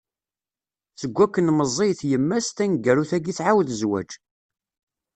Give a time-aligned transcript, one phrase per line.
[1.01, 4.11] Seg wakken meẓẓiyet yemma-s, taneggarut-agi tɛawed zzwaǧ.